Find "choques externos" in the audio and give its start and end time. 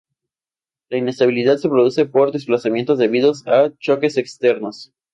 3.77-4.91